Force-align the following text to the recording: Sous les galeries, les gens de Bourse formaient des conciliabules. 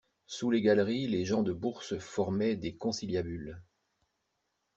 Sous 0.25 0.49
les 0.49 0.63
galeries, 0.63 1.05
les 1.05 1.25
gens 1.25 1.43
de 1.43 1.53
Bourse 1.53 1.99
formaient 1.99 2.55
des 2.55 2.75
conciliabules. 2.75 3.61